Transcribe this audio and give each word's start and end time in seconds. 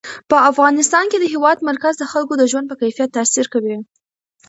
په 0.29 0.37
افغانستان 0.51 1.05
کې 1.11 1.17
د 1.19 1.25
هېواد 1.33 1.57
مرکز 1.69 1.93
د 1.97 2.03
خلکو 2.11 2.33
د 2.37 2.43
ژوند 2.51 2.65
په 2.69 2.75
کیفیت 2.81 3.09
تاثیر 3.17 3.45
کوي. 3.53 3.75